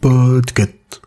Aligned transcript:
Podcast. 0.00 1.00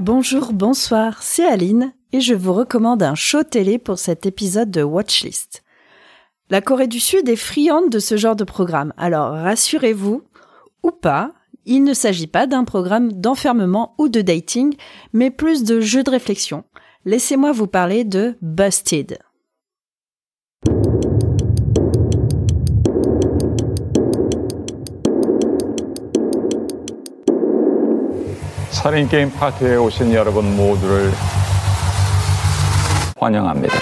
Bonjour, 0.00 0.52
bonsoir, 0.52 1.22
c'est 1.22 1.46
Aline 1.46 1.92
et 2.12 2.20
je 2.20 2.34
vous 2.34 2.52
recommande 2.52 3.02
un 3.02 3.14
show 3.14 3.42
télé 3.44 3.78
pour 3.78 3.98
cet 3.98 4.26
épisode 4.26 4.70
de 4.70 4.82
Watchlist. 4.82 5.62
La 6.49 6.61
Corée 6.61 6.87
du 6.87 6.99
Sud 6.99 7.29
est 7.29 7.35
friande 7.35 7.89
de 7.89 7.99
ce 7.99 8.17
genre 8.17 8.35
de 8.35 8.43
programme, 8.43 8.93
alors 8.97 9.31
rassurez-vous, 9.31 10.23
ou 10.83 10.91
pas, 10.91 11.31
il 11.65 11.83
ne 11.83 11.93
s'agit 11.93 12.27
pas 12.27 12.47
d'un 12.47 12.63
programme 12.63 13.13
d'enfermement 13.13 13.95
ou 13.97 14.09
de 14.09 14.21
dating, 14.21 14.75
mais 15.13 15.31
plus 15.31 15.63
de 15.63 15.79
jeu 15.79 16.03
de 16.03 16.11
réflexion. 16.11 16.63
Laissez-moi 17.05 17.51
vous 17.51 17.67
parler 17.67 18.03
de 18.03 18.35
Busted. 18.41 19.17
살인 28.83 29.07
게임 29.07 29.31
파티에 29.31 29.77
오신 29.77 30.13
여러분 30.13 30.57
모두를 30.57 31.13
환영합니다. 33.17 33.73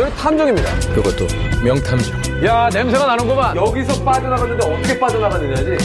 저는 0.00 0.16
탐정입니다. 0.16 0.70
그것도 0.94 1.26
명탐정. 1.62 2.42
야 2.46 2.70
냄새가 2.72 3.04
나는구만. 3.04 3.54
여기서 3.54 4.02
빠져나갔는데 4.02 4.66
어떻게 4.66 4.98
빠져나갔느냐지. 4.98 5.76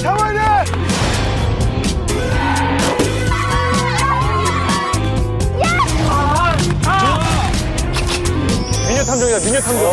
미녀 8.88 9.03
탐정이다. 9.03 9.39
미녀 9.44 9.59
탐정. 9.59 9.83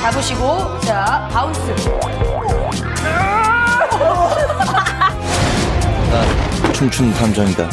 잡으시고 0.00 0.80
자 0.80 1.28
바운스 1.30 1.60
춤춘 6.72 7.12
탐정이다. 7.12 7.68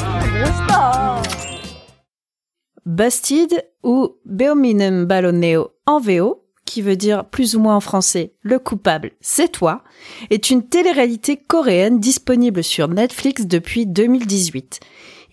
Busted 2.85 3.63
ou 3.83 4.15
Beominem 4.25 5.05
Balloneo 5.05 5.71
en 5.85 5.99
VO, 5.99 6.43
qui 6.65 6.81
veut 6.81 6.95
dire 6.95 7.25
plus 7.25 7.55
ou 7.55 7.59
moins 7.59 7.75
en 7.75 7.79
français 7.79 8.33
le 8.41 8.57
coupable, 8.57 9.11
c'est 9.21 9.51
toi, 9.51 9.83
est 10.29 10.49
une 10.49 10.67
télé-réalité 10.67 11.37
coréenne 11.37 11.99
disponible 11.99 12.63
sur 12.63 12.87
Netflix 12.87 13.45
depuis 13.45 13.85
2018. 13.85 14.79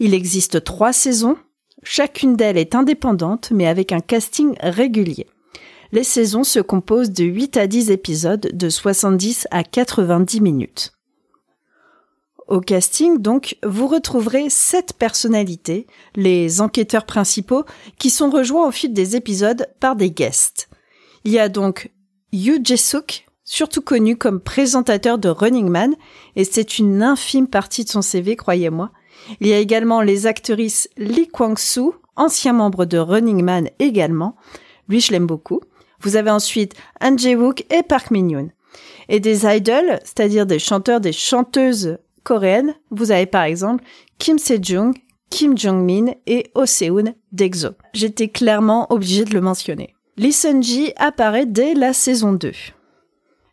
Il 0.01 0.15
existe 0.15 0.65
trois 0.65 0.93
saisons, 0.93 1.37
chacune 1.83 2.37
d'elles 2.37 2.59
est 2.59 2.75
indépendante 2.75 3.51
mais 3.51 3.67
avec 3.67 3.93
un 3.93 4.01
casting 4.01 4.55
régulier. 4.61 5.27
Les 5.93 6.05
saisons 6.05 6.45
se 6.45 6.61
composent 6.61 7.13
de 7.13 7.25
8 7.25 7.57
à 7.57 7.67
10 7.67 7.91
épisodes 7.91 8.51
de 8.53 8.69
70 8.69 9.49
à 9.51 9.65
90 9.65 10.43
minutes. 10.43 10.98
Au 12.49 12.61
casting, 12.61 13.19
donc, 13.19 13.59
vous 13.63 13.87
retrouverez 13.87 14.49
sept 14.49 14.95
personnalités, 14.95 15.87
les 16.17 16.63
enquêteurs 16.63 17.05
principaux, 17.05 17.65
qui 17.99 18.09
sont 18.09 18.31
rejoints 18.31 18.67
au 18.67 18.71
fil 18.71 18.95
des 18.95 19.17
épisodes 19.17 19.67
par 19.81 19.97
des 19.97 20.11
guests. 20.11 20.71
Il 21.25 21.33
y 21.33 21.39
a 21.39 21.51
donc 21.51 21.91
Yoo 22.33 22.57
Jae-suk, 22.65 23.27
surtout 23.45 23.83
connu 23.83 24.17
comme 24.17 24.41
présentateur 24.41 25.19
de 25.19 25.29
Running 25.29 25.69
Man, 25.69 25.95
et 26.37 26.45
c'est 26.45 26.79
une 26.79 27.03
infime 27.03 27.48
partie 27.48 27.85
de 27.85 27.91
son 27.91 28.01
CV, 28.01 28.35
croyez-moi. 28.35 28.92
Il 29.41 29.47
y 29.47 29.53
a 29.53 29.58
également 29.58 30.01
les 30.01 30.27
actrices 30.27 30.89
Lee 30.97 31.29
Kwang-soo, 31.29 31.97
ancien 32.17 32.55
membre 32.55 32.87
de 32.87 32.97
Running 32.97 33.42
Man 33.45 33.69
également. 33.79 34.37
Lui, 34.89 35.03
je 35.03 35.13
l'aime 35.13 35.27
beaucoup. 35.27 35.61
Vous 36.01 36.17
avez 36.17 36.31
ensuite 36.31 36.75
Han 37.03 37.19
Jae-wook 37.19 37.67
et 37.70 37.83
Park 37.83 38.11
Min-yoon. 38.11 38.48
Et 39.11 39.20
des 39.20 39.45
idols, 39.45 39.98
c'est-à-dire 40.03 40.47
des 40.47 40.58
chanteurs, 40.58 41.01
des 41.01 41.13
chanteuses 41.13 41.98
coréennes, 42.28 42.74
vous 42.90 43.11
avez 43.11 43.24
par 43.24 43.44
exemple 43.44 43.83
Kim 44.18 44.39
Se-jung, 44.39 44.94
Kim 45.30 45.56
Jong-min 45.56 46.12
et 46.27 46.50
Oh 46.55 46.66
Se-eun 46.66 47.14
d'EXO. 47.33 47.70
J'étais 47.94 48.28
clairement 48.28 48.86
obligée 48.92 49.24
de 49.24 49.33
le 49.33 49.40
mentionner. 49.40 49.94
Lee 50.18 50.33
Sun-ji 50.33 50.92
apparaît 50.96 51.46
dès 51.46 51.72
la 51.72 51.94
saison 51.94 52.34
2. 52.34 52.52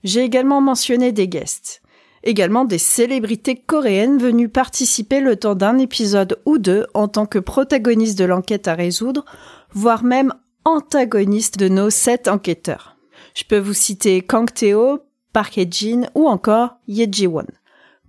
J'ai 0.03 0.21
également 0.21 0.59
mentionné 0.59 1.13
des 1.13 1.29
guests. 1.29 1.81
Également 2.23 2.65
des 2.65 2.77
célébrités 2.77 3.55
coréennes 3.55 4.17
venues 4.17 4.49
participer 4.49 5.21
le 5.21 5.37
temps 5.37 5.55
d'un 5.55 5.77
épisode 5.77 6.41
ou 6.45 6.57
deux 6.57 6.85
en 6.93 7.07
tant 7.07 7.25
que 7.25 7.39
protagonistes 7.39 8.17
de 8.17 8.25
l'enquête 8.25 8.67
à 8.67 8.73
résoudre, 8.73 9.23
voire 9.71 10.03
même 10.03 10.33
antagonistes 10.65 11.57
de 11.57 11.69
nos 11.69 11.89
sept 11.89 12.27
enquêteurs. 12.27 12.97
Je 13.35 13.45
peux 13.45 13.59
vous 13.59 13.73
citer 13.73 14.21
Kang 14.21 14.51
Tae-ho, 14.53 14.99
Park 15.31 15.57
Hae-jin 15.57 16.09
ou 16.13 16.27
encore 16.27 16.75
Ye 16.87 17.07
Ji-won. 17.09 17.45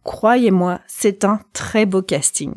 Croyez-moi, 0.07 0.79
c'est 0.87 1.25
un 1.25 1.41
très 1.53 1.85
beau 1.85 2.01
casting. 2.01 2.55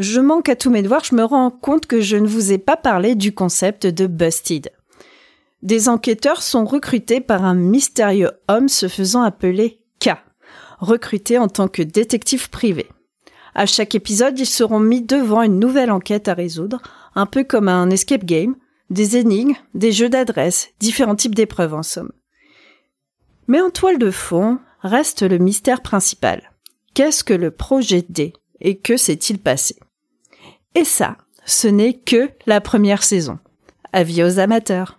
Je 0.00 0.20
manque 0.20 0.48
à 0.48 0.56
tous 0.56 0.68
mes 0.68 0.82
devoirs, 0.82 1.04
je 1.04 1.14
me 1.14 1.22
rends 1.22 1.52
compte 1.52 1.86
que 1.86 2.00
je 2.00 2.16
ne 2.16 2.26
vous 2.26 2.50
ai 2.50 2.58
pas 2.58 2.76
parlé 2.76 3.14
du 3.14 3.32
concept 3.32 3.86
de 3.86 4.08
Busted. 4.08 4.70
Des 5.62 5.88
enquêteurs 5.88 6.42
sont 6.42 6.64
recrutés 6.64 7.20
par 7.20 7.44
un 7.44 7.54
mystérieux 7.54 8.32
homme 8.48 8.68
se 8.68 8.88
faisant 8.88 9.22
appeler 9.22 9.80
K, 10.00 10.16
recruté 10.80 11.38
en 11.38 11.46
tant 11.46 11.68
que 11.68 11.82
détective 11.82 12.50
privé. 12.50 12.88
À 13.54 13.64
chaque 13.66 13.94
épisode, 13.94 14.36
ils 14.38 14.44
seront 14.44 14.80
mis 14.80 15.02
devant 15.02 15.42
une 15.42 15.60
nouvelle 15.60 15.92
enquête 15.92 16.26
à 16.26 16.34
résoudre, 16.34 16.82
un 17.14 17.26
peu 17.26 17.44
comme 17.44 17.68
un 17.68 17.90
escape 17.90 18.24
game, 18.24 18.56
des 18.90 19.16
énigmes, 19.16 19.54
des 19.74 19.92
jeux 19.92 20.08
d'adresse, 20.08 20.70
différents 20.80 21.14
types 21.14 21.36
d'épreuves 21.36 21.74
en 21.74 21.84
somme. 21.84 22.10
Mais 23.46 23.60
en 23.60 23.70
toile 23.70 23.98
de 23.98 24.10
fond 24.10 24.58
reste 24.82 25.22
le 25.22 25.38
mystère 25.38 25.80
principal. 25.80 26.50
Qu'est-ce 26.96 27.24
que 27.24 27.34
le 27.34 27.50
projet 27.50 28.06
D 28.08 28.32
et 28.58 28.78
que 28.78 28.96
s'est-il 28.96 29.38
passé? 29.38 29.76
Et 30.74 30.84
ça, 30.84 31.18
ce 31.44 31.68
n'est 31.68 31.92
que 31.92 32.30
la 32.46 32.62
première 32.62 33.02
saison. 33.02 33.38
Avis 33.92 34.22
aux 34.22 34.38
amateurs. 34.38 34.96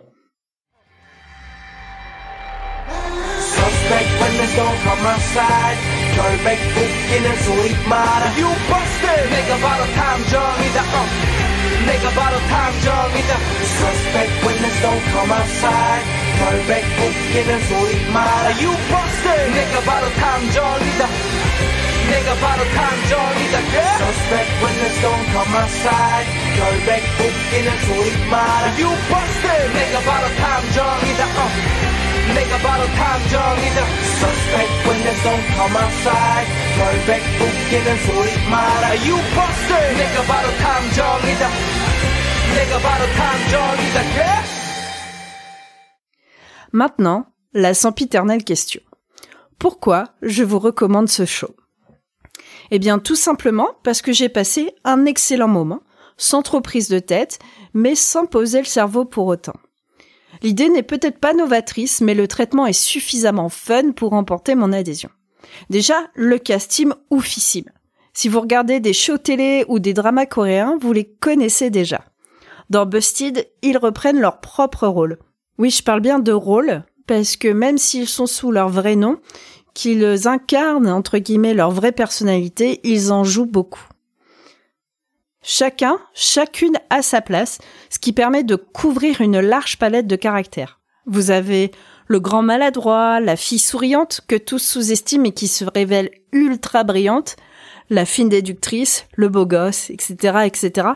내가 22.09 22.35
바로 22.35 22.63
탐정이다 22.63 23.57
uh. 23.57 23.63
내가 23.63 23.63
바로 23.63 23.63
탐정이다 23.63 23.63
Suspect 24.03 24.51
when 24.61 24.75
the 24.79 24.89
don't 25.01 25.25
come 25.31 25.53
outside 25.55 26.27
결백 26.57 27.03
웃기는 27.19 27.69
소리마다 27.85 28.65
You 28.77 28.91
busted 29.09 29.73
내가 29.73 29.99
바로 30.03 30.27
탐정이다 30.35 31.23
내가 32.33 32.57
바로 32.57 32.85
탐정이다 32.85 33.79
yeah. 33.81 34.03
Suspect 34.19 34.73
when 34.87 34.99
the 35.03 35.13
don't 35.23 35.45
come 35.53 35.75
outside 35.75 36.47
결백 36.77 37.21
웃기는 37.39 37.87
소리마다 38.05 38.85
You 39.03 39.17
busted 39.33 39.93
내가 39.97 40.23
바로 40.23 40.23
탐정이다 40.23 40.23
uh. 40.23 40.23
내가 40.23 40.23
바로 40.23 40.23
탐정이다 40.23 40.23
Suspect 40.23 40.23
when 40.23 40.23
the 40.23 40.23
don't 40.23 40.23
come 40.23 40.23
outside 40.23 40.23
결백 40.23 40.23
웃기는 40.23 40.23
소리 40.23 40.23
마라 40.23 40.23
You 40.23 40.23
busted 40.23 40.23
내가 40.23 40.23
바로 40.23 40.47
탐정이다 41.21 41.43
내가 42.55 42.79
바로 42.79 43.03
탐정이다 43.17 43.99
yeah? 44.17 44.63
Maintenant, 46.75 47.27
la 47.53 47.75
sempiternelle 47.75 48.43
question. 48.43 48.81
Pourquoi 49.59 50.05
je 50.23 50.43
vous 50.43 50.57
recommande 50.57 51.07
ce 51.07 51.23
show 51.23 51.53
Eh 52.70 52.78
bien, 52.78 52.98
tout 52.98 53.16
simplement 53.16 53.68
parce 53.82 54.02
que 54.02 54.12
j'ai 54.12 54.28
passé 54.28 54.74
un 54.84 55.06
excellent 55.06 55.48
moment, 55.48 55.80
sans 56.16 56.42
trop 56.42 56.60
prise 56.60 56.88
de 56.88 56.98
tête, 56.98 57.38
mais 57.74 57.94
sans 57.94 58.26
poser 58.26 58.58
le 58.58 58.66
cerveau 58.66 59.04
pour 59.04 59.26
autant. 59.26 59.56
L'idée 60.42 60.68
n'est 60.68 60.82
peut-être 60.82 61.18
pas 61.18 61.32
novatrice, 61.32 62.00
mais 62.00 62.14
le 62.14 62.28
traitement 62.28 62.66
est 62.66 62.72
suffisamment 62.72 63.48
fun 63.48 63.92
pour 63.92 64.10
remporter 64.10 64.54
mon 64.54 64.72
adhésion. 64.72 65.10
Déjà, 65.70 65.94
le 66.14 66.38
casting 66.38 66.92
oufissime. 67.10 67.70
Si 68.12 68.28
vous 68.28 68.40
regardez 68.40 68.80
des 68.80 68.92
shows 68.92 69.18
télé 69.18 69.64
ou 69.68 69.78
des 69.78 69.94
dramas 69.94 70.26
coréens, 70.26 70.76
vous 70.80 70.92
les 70.92 71.04
connaissez 71.04 71.70
déjà. 71.70 72.04
Dans 72.70 72.84
Busted, 72.84 73.48
ils 73.62 73.78
reprennent 73.78 74.20
leur 74.20 74.40
propre 74.40 74.86
rôle. 74.86 75.18
Oui, 75.56 75.70
je 75.70 75.82
parle 75.82 76.00
bien 76.00 76.18
de 76.18 76.32
rôle, 76.32 76.84
parce 77.06 77.36
que 77.36 77.48
même 77.48 77.78
s'ils 77.78 78.08
sont 78.08 78.26
sous 78.26 78.52
leur 78.52 78.68
vrai 78.68 78.96
nom, 78.96 79.18
qu'ils 79.74 80.26
incarnent, 80.26 80.88
entre 80.88 81.18
guillemets, 81.18 81.54
leur 81.54 81.70
vraie 81.70 81.92
personnalité, 81.92 82.80
ils 82.84 83.12
en 83.12 83.24
jouent 83.24 83.46
beaucoup. 83.46 83.86
Chacun, 85.42 85.98
chacune 86.14 86.76
a 86.90 87.00
sa 87.00 87.20
place, 87.20 87.58
ce 87.90 87.98
qui 87.98 88.12
permet 88.12 88.42
de 88.42 88.56
couvrir 88.56 89.20
une 89.20 89.40
large 89.40 89.78
palette 89.78 90.06
de 90.06 90.16
caractères. 90.16 90.80
Vous 91.06 91.30
avez 91.30 91.70
le 92.06 92.20
grand 92.20 92.42
maladroit, 92.42 93.20
la 93.20 93.36
fille 93.36 93.58
souriante 93.58 94.20
que 94.26 94.36
tous 94.36 94.58
sous-estiment 94.58 95.26
et 95.26 95.32
qui 95.32 95.48
se 95.48 95.64
révèle 95.64 96.10
ultra 96.32 96.84
brillante, 96.84 97.36
la 97.90 98.04
fine 98.04 98.28
déductrice, 98.28 99.06
le 99.14 99.28
beau 99.28 99.46
gosse, 99.46 99.90
etc., 99.90 100.40
etc. 100.44 100.88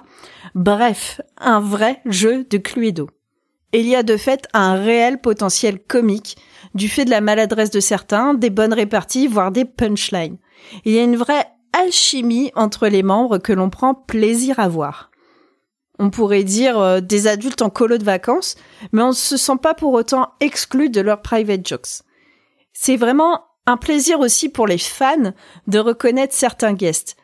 Bref, 0.55 1.21
un 1.39 1.61
vrai 1.61 2.01
jeu 2.05 2.45
de 2.45 2.59
Cluedo. 2.59 3.09
Il 3.73 3.87
y 3.87 3.97
a 3.97 4.03
de 4.03 4.17
fait 4.17 4.47
un 4.53 4.75
réel 4.75 5.21
potentiel 5.21 5.79
comique 5.81 6.37
du 6.75 6.89
fait 6.89 7.05
de 7.05 7.11
la 7.11 7.21
maladresse 7.21 7.71
de 7.71 7.81
certains, 7.81 8.35
des 8.35 8.51
bonnes 8.51 8.75
réparties, 8.75 9.27
voire 9.27 9.51
des 9.51 9.65
punchlines. 9.65 10.39
Il 10.85 10.93
y 10.93 10.99
a 10.99 11.03
une 11.03 11.17
vraie 11.17 11.47
alchimie 11.73 12.53
entre 12.55 12.89
les 12.89 13.03
membres 13.03 13.39
que 13.39 13.53
l'on 13.53 13.71
prend 13.71 13.95
plaisir 13.95 14.61
à 14.61 14.69
voir. 14.69 15.11
On 15.99 16.11
pourrait 16.11 16.45
dire 16.45 16.79
euh, 16.79 17.01
des 17.01 17.27
adultes 17.27 17.63
en 17.63 17.71
colo 17.71 17.97
de 17.97 18.05
vacances, 18.05 18.57
mais 18.93 19.03
on 19.03 19.09
ne 19.09 19.13
se 19.13 19.37
sent 19.37 19.57
pas 19.63 19.75
pour 19.75 19.93
autant 19.93 20.33
exclu 20.41 20.91
de 20.91 21.01
leurs 21.01 21.23
private 21.23 21.67
jokes. 21.67 22.03
C'est 22.73 22.97
vraiment 22.97 23.45
un 23.67 23.77
plaisir 23.77 24.21
aussi 24.21 24.49
pour 24.49 24.67
les 24.67 24.79
fans 24.79 25.33
de 25.67 25.79
reconnaître 25.79 26.35
certains 26.35 26.73
guests. 26.73 27.17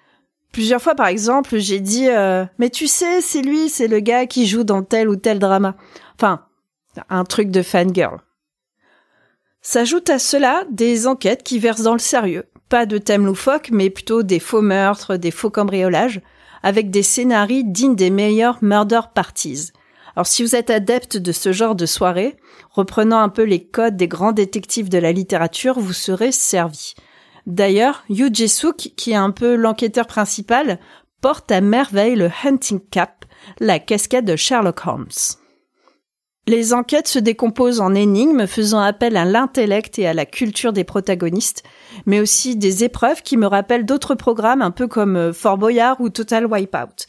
Plusieurs 0.52 0.82
fois, 0.82 0.94
par 0.94 1.06
exemple, 1.06 1.58
j'ai 1.58 1.80
dit 1.80 2.08
euh, 2.08 2.44
Mais 2.58 2.70
tu 2.70 2.86
sais, 2.86 3.20
c'est 3.20 3.42
lui, 3.42 3.68
c'est 3.68 3.88
le 3.88 4.00
gars 4.00 4.26
qui 4.26 4.46
joue 4.46 4.64
dans 4.64 4.82
tel 4.82 5.08
ou 5.08 5.16
tel 5.16 5.38
drama. 5.38 5.76
Enfin, 6.14 6.44
un 7.08 7.24
truc 7.24 7.50
de 7.50 7.62
fangirl. 7.62 8.18
S'ajoutent 9.60 10.10
à 10.10 10.18
cela 10.18 10.64
des 10.70 11.06
enquêtes 11.06 11.42
qui 11.42 11.58
versent 11.58 11.82
dans 11.82 11.92
le 11.92 11.98
sérieux. 11.98 12.44
Pas 12.68 12.86
de 12.86 12.98
thème 12.98 13.26
loufoque, 13.26 13.70
mais 13.70 13.90
plutôt 13.90 14.22
des 14.22 14.40
faux 14.40 14.62
meurtres, 14.62 15.16
des 15.16 15.30
faux 15.30 15.50
cambriolages, 15.50 16.20
avec 16.62 16.90
des 16.90 17.02
scénarios 17.02 17.62
dignes 17.64 17.96
des 17.96 18.10
meilleurs 18.10 18.58
murder 18.62 19.00
parties. 19.14 19.70
Alors 20.16 20.26
si 20.26 20.42
vous 20.42 20.56
êtes 20.56 20.70
adepte 20.70 21.16
de 21.16 21.32
ce 21.32 21.52
genre 21.52 21.74
de 21.74 21.86
soirée, 21.86 22.36
reprenant 22.70 23.20
un 23.20 23.28
peu 23.28 23.44
les 23.44 23.64
codes 23.64 23.96
des 23.96 24.08
grands 24.08 24.32
détectives 24.32 24.88
de 24.88 24.98
la 24.98 25.12
littérature, 25.12 25.78
vous 25.78 25.92
serez 25.92 26.32
servi. 26.32 26.94
D'ailleurs, 27.48 28.04
Yu 28.10 28.28
Jae-suk, 28.30 28.92
qui 28.94 29.12
est 29.12 29.16
un 29.16 29.30
peu 29.30 29.56
l'enquêteur 29.56 30.06
principal, 30.06 30.78
porte 31.22 31.50
à 31.50 31.62
merveille 31.62 32.14
le 32.14 32.30
hunting 32.44 32.78
cap, 32.90 33.24
la 33.58 33.78
casquette 33.78 34.26
de 34.26 34.36
Sherlock 34.36 34.86
Holmes. 34.86 35.08
Les 36.46 36.74
enquêtes 36.74 37.08
se 37.08 37.18
décomposent 37.18 37.80
en 37.80 37.94
énigmes 37.94 38.46
faisant 38.46 38.80
appel 38.80 39.16
à 39.16 39.24
l'intellect 39.24 39.98
et 39.98 40.06
à 40.06 40.12
la 40.12 40.26
culture 40.26 40.74
des 40.74 40.84
protagonistes, 40.84 41.62
mais 42.04 42.20
aussi 42.20 42.54
des 42.54 42.84
épreuves 42.84 43.22
qui 43.22 43.38
me 43.38 43.46
rappellent 43.46 43.86
d'autres 43.86 44.14
programmes 44.14 44.62
un 44.62 44.70
peu 44.70 44.86
comme 44.86 45.16
euh, 45.16 45.32
Fort 45.32 45.56
Boyard 45.56 46.00
ou 46.00 46.10
Total 46.10 46.46
Wipeout. 46.46 47.06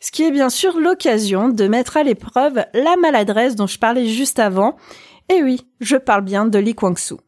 Ce 0.00 0.10
qui 0.10 0.22
est 0.22 0.30
bien 0.30 0.50
sûr 0.50 0.78
l'occasion 0.78 1.48
de 1.48 1.66
mettre 1.66 1.96
à 1.96 2.02
l'épreuve 2.02 2.64
la 2.74 2.96
maladresse 2.96 3.56
dont 3.56 3.66
je 3.66 3.78
parlais 3.78 4.06
juste 4.06 4.38
avant. 4.38 4.76
Et 5.30 5.42
oui, 5.42 5.66
je 5.80 5.96
parle 5.96 6.22
bien 6.22 6.44
de 6.44 6.58
Lee 6.58 6.74
Kwang-soo. 6.74 7.18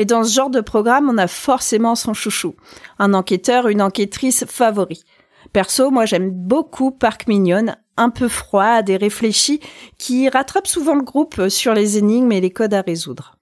Et 0.00 0.06
dans 0.06 0.24
ce 0.24 0.32
genre 0.32 0.48
de 0.48 0.62
programme, 0.62 1.10
on 1.10 1.18
a 1.18 1.26
forcément 1.26 1.94
son 1.94 2.14
chouchou, 2.14 2.54
un 2.98 3.12
enquêteur, 3.12 3.68
une 3.68 3.82
enquêtrice 3.82 4.46
favori. 4.46 5.04
Perso, 5.52 5.90
moi 5.90 6.06
j'aime 6.06 6.30
beaucoup 6.30 6.90
Park 6.90 7.26
Mignon, 7.28 7.74
un 7.98 8.08
peu 8.08 8.26
froide 8.26 8.88
et 8.88 8.96
réfléchi, 8.96 9.60
qui 9.98 10.30
rattrape 10.30 10.66
souvent 10.66 10.94
le 10.94 11.02
groupe 11.02 11.48
sur 11.50 11.74
les 11.74 11.98
énigmes 11.98 12.32
et 12.32 12.40
les 12.40 12.50
codes 12.50 12.72
à 12.72 12.80
résoudre. 12.80 13.36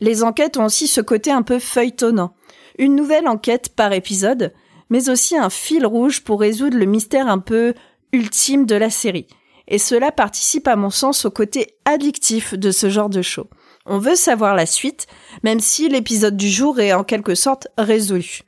Les 0.00 0.24
enquêtes 0.24 0.56
ont 0.56 0.64
aussi 0.64 0.88
ce 0.88 1.00
côté 1.00 1.30
un 1.30 1.42
peu 1.42 1.60
feuilletonnant. 1.60 2.34
Une 2.76 2.96
nouvelle 2.96 3.28
enquête 3.28 3.68
par 3.76 3.92
épisode, 3.92 4.52
mais 4.90 5.10
aussi 5.10 5.36
un 5.36 5.48
fil 5.48 5.86
rouge 5.86 6.24
pour 6.24 6.40
résoudre 6.40 6.76
le 6.76 6.86
mystère 6.86 7.28
un 7.28 7.38
peu 7.38 7.72
ultime 8.12 8.66
de 8.66 8.74
la 8.74 8.90
série. 8.90 9.28
Et 9.68 9.78
cela 9.78 10.10
participe 10.10 10.66
à 10.66 10.74
mon 10.74 10.90
sens 10.90 11.24
au 11.24 11.30
côté 11.30 11.76
addictif 11.84 12.54
de 12.54 12.72
ce 12.72 12.90
genre 12.90 13.10
de 13.10 13.22
show. 13.22 13.46
On 13.86 13.98
veut 13.98 14.16
savoir 14.16 14.54
la 14.54 14.66
suite, 14.66 15.06
même 15.42 15.60
si 15.60 15.88
l'épisode 15.88 16.36
du 16.36 16.48
jour 16.48 16.80
est 16.80 16.92
en 16.92 17.04
quelque 17.04 17.34
sorte 17.34 17.68
résolu. 17.78 18.42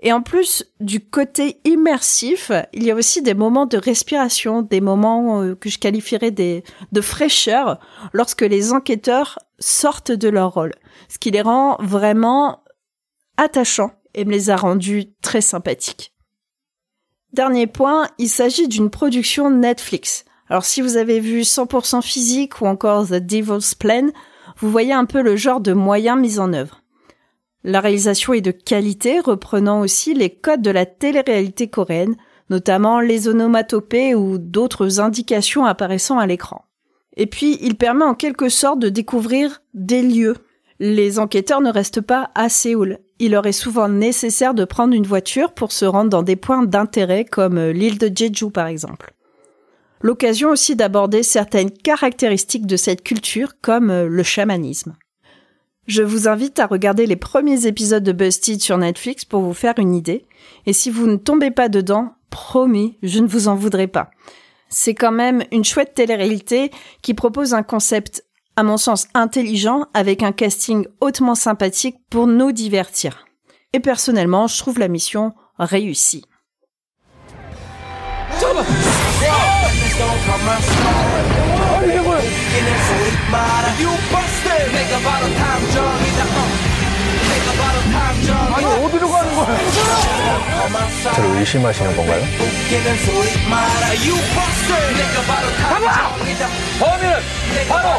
Et 0.00 0.12
en 0.12 0.20
plus 0.20 0.64
du 0.80 1.00
côté 1.00 1.60
immersif, 1.64 2.50
il 2.72 2.82
y 2.82 2.90
a 2.90 2.94
aussi 2.94 3.22
des 3.22 3.32
moments 3.32 3.66
de 3.66 3.78
respiration, 3.78 4.62
des 4.62 4.80
moments 4.80 5.40
euh, 5.40 5.54
que 5.54 5.70
je 5.70 5.78
qualifierais 5.78 6.30
de 6.30 7.00
fraîcheur 7.00 7.78
lorsque 8.12 8.42
les 8.42 8.72
enquêteurs 8.72 9.38
sortent 9.58 10.12
de 10.12 10.28
leur 10.28 10.52
rôle. 10.52 10.74
Ce 11.08 11.18
qui 11.18 11.30
les 11.30 11.40
rend 11.40 11.76
vraiment 11.80 12.62
attachants 13.38 13.92
et 14.14 14.24
me 14.24 14.30
les 14.30 14.50
a 14.50 14.56
rendus 14.56 15.06
très 15.22 15.40
sympathiques. 15.40 16.12
Dernier 17.32 17.66
point, 17.66 18.08
il 18.18 18.28
s'agit 18.28 18.68
d'une 18.68 18.90
production 18.90 19.50
Netflix. 19.50 20.24
Alors 20.48 20.64
si 20.64 20.82
vous 20.82 20.96
avez 20.96 21.18
vu 21.18 21.40
100% 21.40 22.02
physique 22.02 22.60
ou 22.60 22.66
encore 22.66 23.08
The 23.08 23.14
Devil's 23.14 23.74
Plan, 23.74 24.10
vous 24.58 24.70
voyez 24.70 24.92
un 24.92 25.04
peu 25.04 25.22
le 25.22 25.36
genre 25.36 25.60
de 25.60 25.72
moyens 25.72 26.18
mis 26.18 26.38
en 26.38 26.52
œuvre. 26.52 26.82
La 27.64 27.80
réalisation 27.80 28.34
est 28.34 28.42
de 28.42 28.50
qualité, 28.50 29.20
reprenant 29.20 29.80
aussi 29.80 30.12
les 30.12 30.30
codes 30.30 30.60
de 30.60 30.70
la 30.70 30.84
télé-réalité 30.84 31.68
coréenne, 31.68 32.16
notamment 32.50 33.00
les 33.00 33.26
onomatopées 33.26 34.14
ou 34.14 34.36
d'autres 34.38 35.00
indications 35.00 35.64
apparaissant 35.64 36.18
à 36.18 36.26
l'écran. 36.26 36.66
Et 37.16 37.26
puis, 37.26 37.58
il 37.62 37.76
permet 37.76 38.04
en 38.04 38.14
quelque 38.14 38.50
sorte 38.50 38.80
de 38.80 38.90
découvrir 38.90 39.62
des 39.72 40.02
lieux. 40.02 40.36
Les 40.78 41.18
enquêteurs 41.18 41.62
ne 41.62 41.70
restent 41.70 42.00
pas 42.02 42.30
à 42.34 42.48
Séoul. 42.48 42.98
Il 43.18 43.30
leur 43.30 43.46
est 43.46 43.52
souvent 43.52 43.88
nécessaire 43.88 44.52
de 44.54 44.64
prendre 44.64 44.92
une 44.92 45.06
voiture 45.06 45.52
pour 45.52 45.72
se 45.72 45.84
rendre 45.84 46.10
dans 46.10 46.22
des 46.24 46.36
points 46.36 46.64
d'intérêt 46.64 47.24
comme 47.24 47.60
l'île 47.70 47.98
de 47.98 48.10
Jeju 48.14 48.50
par 48.50 48.66
exemple. 48.66 49.13
L'occasion 50.04 50.50
aussi 50.50 50.76
d'aborder 50.76 51.22
certaines 51.22 51.70
caractéristiques 51.70 52.66
de 52.66 52.76
cette 52.76 53.02
culture 53.02 53.54
comme 53.62 53.90
le 53.90 54.22
chamanisme. 54.22 54.94
Je 55.86 56.02
vous 56.02 56.28
invite 56.28 56.58
à 56.58 56.66
regarder 56.66 57.06
les 57.06 57.16
premiers 57.16 57.66
épisodes 57.66 58.04
de 58.04 58.12
Busted 58.12 58.60
sur 58.60 58.76
Netflix 58.76 59.24
pour 59.24 59.40
vous 59.40 59.54
faire 59.54 59.78
une 59.78 59.94
idée. 59.94 60.26
Et 60.66 60.74
si 60.74 60.90
vous 60.90 61.06
ne 61.06 61.16
tombez 61.16 61.50
pas 61.50 61.70
dedans, 61.70 62.16
promis, 62.28 62.98
je 63.02 63.18
ne 63.18 63.26
vous 63.26 63.48
en 63.48 63.54
voudrais 63.54 63.86
pas. 63.86 64.10
C'est 64.68 64.94
quand 64.94 65.10
même 65.10 65.42
une 65.50 65.64
chouette 65.64 65.94
télé-réalité 65.94 66.70
qui 67.00 67.14
propose 67.14 67.54
un 67.54 67.62
concept, 67.62 68.26
à 68.56 68.62
mon 68.62 68.76
sens, 68.76 69.08
intelligent 69.14 69.86
avec 69.94 70.22
un 70.22 70.32
casting 70.32 70.86
hautement 71.00 71.34
sympathique 71.34 71.96
pour 72.10 72.26
nous 72.26 72.52
divertir. 72.52 73.24
Et 73.72 73.80
personnellement, 73.80 74.48
je 74.48 74.58
trouve 74.58 74.78
la 74.78 74.88
mission 74.88 75.32
réussie. 75.58 76.26
아니 88.55 88.65
어디로 88.65 89.09
가는 89.09 89.35
거야? 89.35 89.57
저를 91.15 91.39
의심하시는 91.39 91.95
건가요? 91.95 92.23
범인은 96.79 97.15
바로 97.67 97.89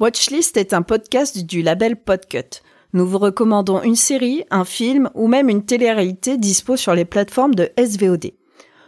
Watchlist 0.00 0.56
est 0.60 0.72
un 0.72 0.84
podcast 0.84 1.44
du 1.46 1.60
label 1.60 1.96
Podcut. 1.96 2.60
Nous 2.93 3.07
vous 3.07 3.17
recommandons 3.17 3.81
une 3.81 3.95
série, 3.95 4.43
un 4.51 4.65
film 4.65 5.09
ou 5.15 5.27
même 5.27 5.49
une 5.49 5.65
télé-réalité 5.65 6.37
dispo 6.37 6.77
sur 6.77 6.93
les 6.93 7.05
plateformes 7.05 7.55
de 7.55 7.71
SVOD. 7.77 8.33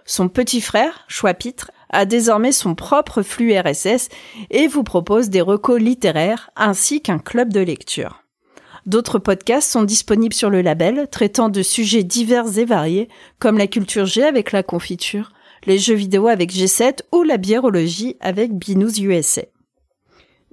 Son 0.06 0.30
petit 0.30 0.62
frère, 0.62 1.06
Choix-Pitre, 1.08 1.72
a 1.90 2.06
désormais 2.06 2.52
son 2.52 2.76
propre 2.76 3.24
flux 3.24 3.58
RSS 3.58 4.10
et 4.52 4.68
vous 4.68 4.84
propose 4.84 5.30
des 5.30 5.42
recos 5.42 5.82
littéraires 5.82 6.52
ainsi 6.56 7.02
qu'un 7.02 7.18
club 7.18 7.52
de 7.52 7.62
lecture. 7.62 8.22
D'autres 8.86 9.18
podcasts 9.18 9.72
sont 9.72 9.84
disponibles 9.84 10.36
sur 10.36 10.52
le 10.52 10.62
label, 10.62 11.08
traitant 11.10 11.50
de 11.50 11.64
sujets 11.64 12.04
divers 12.04 12.60
et 12.60 12.66
variés, 12.66 13.10
comme 13.40 13.58
la 13.58 13.66
culture 13.66 14.06
G 14.06 14.24
avec 14.24 14.52
la 14.52 14.62
confiture, 14.62 15.32
les 15.66 15.80
jeux 15.80 15.96
vidéo 15.96 16.28
avec 16.28 16.54
G7 16.54 17.00
ou 17.12 17.24
la 17.24 17.38
biérologie 17.38 18.18
avec 18.20 18.54
Binous 18.54 19.00
USA. 19.00 19.42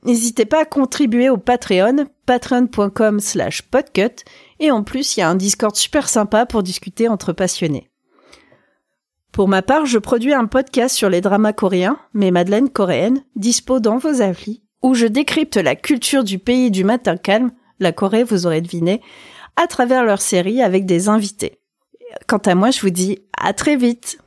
N'hésitez 0.04 0.46
pas 0.46 0.62
à 0.62 0.64
contribuer 0.64 1.30
au 1.30 1.36
Patreon, 1.36 2.06
patreon.com 2.26 3.20
slash 3.20 3.62
podcut, 3.62 4.24
et 4.58 4.70
en 4.70 4.82
plus 4.82 5.16
il 5.16 5.20
y 5.20 5.22
a 5.22 5.28
un 5.28 5.36
Discord 5.36 5.76
super 5.76 6.08
sympa 6.08 6.44
pour 6.44 6.62
discuter 6.62 7.08
entre 7.08 7.32
passionnés. 7.32 7.88
Pour 9.30 9.48
ma 9.48 9.62
part, 9.62 9.86
je 9.86 9.98
produis 9.98 10.34
un 10.34 10.46
podcast 10.46 10.94
sur 10.94 11.08
les 11.08 11.20
dramas 11.20 11.52
coréens, 11.52 11.98
mes 12.14 12.30
madeleines 12.30 12.68
coréennes, 12.68 13.24
dispo 13.36 13.80
dans 13.80 13.96
vos 13.96 14.20
applis, 14.20 14.62
où 14.82 14.94
je 14.94 15.06
décrypte 15.06 15.56
la 15.56 15.76
culture 15.76 16.24
du 16.24 16.38
pays 16.38 16.70
du 16.70 16.84
matin 16.84 17.16
calme, 17.16 17.52
la 17.78 17.92
Corée, 17.92 18.24
vous 18.24 18.46
aurez 18.46 18.60
deviné, 18.60 19.00
à 19.56 19.66
travers 19.66 20.04
leurs 20.04 20.20
séries 20.20 20.62
avec 20.62 20.84
des 20.84 21.08
invités. 21.08 21.60
Quant 22.26 22.38
à 22.38 22.54
moi, 22.54 22.70
je 22.70 22.80
vous 22.80 22.90
dis 22.90 23.20
à 23.36 23.52
très 23.52 23.76
vite 23.76 24.18